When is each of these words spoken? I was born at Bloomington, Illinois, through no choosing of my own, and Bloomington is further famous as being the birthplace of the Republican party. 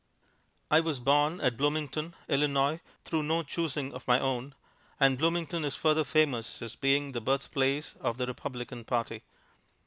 I 0.71 0.79
was 0.79 0.99
born 0.99 1.39
at 1.41 1.57
Bloomington, 1.57 2.15
Illinois, 2.27 2.79
through 3.05 3.21
no 3.21 3.43
choosing 3.43 3.93
of 3.93 4.07
my 4.07 4.19
own, 4.19 4.55
and 4.99 5.15
Bloomington 5.15 5.63
is 5.63 5.75
further 5.75 6.03
famous 6.03 6.59
as 6.59 6.75
being 6.75 7.11
the 7.11 7.21
birthplace 7.21 7.95
of 8.01 8.17
the 8.17 8.25
Republican 8.25 8.83
party. 8.83 9.21